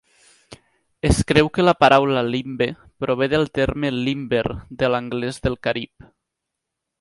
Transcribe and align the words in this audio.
Es 1.09 1.19
creu 1.31 1.49
que 1.57 1.65
la 1.65 1.73
paraula 1.83 2.23
"limbe" 2.35 2.67
prové 3.05 3.27
del 3.35 3.45
terme 3.59 3.93
"limber" 3.99 4.43
de 4.83 4.91
l'anglès 4.95 5.43
del 5.45 5.61
carib. 5.69 6.11